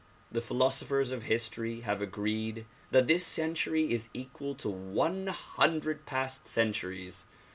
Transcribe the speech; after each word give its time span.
The 0.31 0.41
philosophers 0.41 1.11
of 1.11 1.21
history 1.25 1.81
have 1.81 2.01
agreed 2.01 2.65
that 2.89 3.05
this 3.05 3.23
century 3.23 3.93
is 3.93 4.09
equal 4.15 4.55
to 4.55 4.67
one 4.67 5.27
hundred 5.27 6.07
past 6.07 6.47
centuries. 6.47 7.27